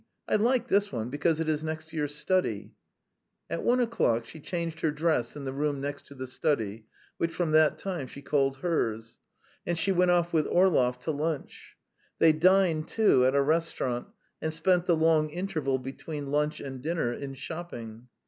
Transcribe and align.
I 0.27 0.33
like 0.37 0.67
this 0.67 0.91
one 0.91 1.11
because 1.11 1.39
it 1.39 1.47
is 1.47 1.63
next 1.63 1.89
to 1.89 1.95
your 1.95 2.07
study." 2.07 2.73
At 3.51 3.61
one 3.61 3.79
o'clock 3.79 4.25
she 4.25 4.39
changed 4.39 4.81
her 4.81 4.89
dress 4.89 5.35
in 5.35 5.43
the 5.43 5.53
room 5.53 5.79
next 5.79 6.07
to 6.07 6.15
the 6.15 6.25
study, 6.25 6.87
which 7.17 7.31
from 7.35 7.51
that 7.51 7.77
time 7.77 8.07
she 8.07 8.23
called 8.23 8.57
hers, 8.61 9.19
and 9.63 9.77
she 9.77 9.91
went 9.91 10.09
off 10.09 10.33
with 10.33 10.47
Orlov 10.47 10.97
to 11.01 11.11
lunch. 11.11 11.77
They 12.17 12.33
dined, 12.33 12.87
too, 12.87 13.27
at 13.27 13.35
a 13.35 13.43
restaurant, 13.43 14.07
and 14.41 14.51
spent 14.51 14.87
the 14.87 14.97
long 14.97 15.29
interval 15.29 15.77
between 15.77 16.31
lunch 16.31 16.59
and 16.59 16.81
dinner 16.81 17.13
in 17.13 17.35
shopping. 17.35 18.07